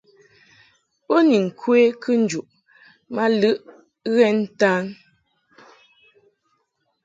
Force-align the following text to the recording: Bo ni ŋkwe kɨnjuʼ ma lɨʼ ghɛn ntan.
Bo 1.05 1.15
ni 1.27 1.37
ŋkwe 1.47 1.79
kɨnjuʼ 2.03 2.49
ma 3.15 3.23
lɨʼ 3.39 3.57
ghɛn 4.13 4.35
ntan. 4.43 4.83